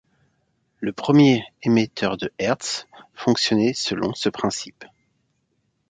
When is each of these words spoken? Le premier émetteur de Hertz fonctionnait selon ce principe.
Le 0.79 0.93
premier 0.93 1.43
émetteur 1.61 2.17
de 2.17 2.33
Hertz 2.39 2.87
fonctionnait 3.13 3.75
selon 3.75 4.15
ce 4.15 4.29
principe. 4.29 4.83